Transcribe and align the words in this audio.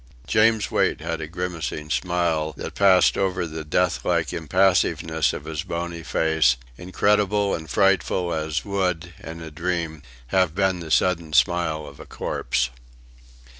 James 0.25 0.71
Wait 0.71 0.99
had 1.01 1.21
a 1.21 1.27
grimacing 1.27 1.91
smile 1.91 2.53
that 2.57 2.73
passed 2.73 3.19
over 3.19 3.45
the 3.45 3.63
deathlike 3.63 4.33
impassiveness 4.33 5.31
of 5.31 5.45
his 5.45 5.61
bony 5.61 6.01
face, 6.01 6.57
incredible 6.75 7.53
and 7.53 7.69
frightful 7.69 8.33
as 8.33 8.65
would, 8.65 9.13
in 9.19 9.43
a 9.43 9.51
dream, 9.51 10.01
have 10.29 10.55
been 10.55 10.79
the 10.79 10.89
sudden 10.89 11.33
smile 11.33 11.85
of 11.85 11.99
a 11.99 12.07
corpse. 12.07 12.71